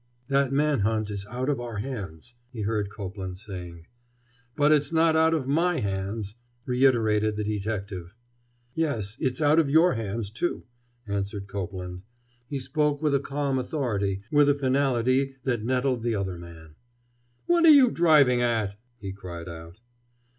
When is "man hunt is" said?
0.51-1.27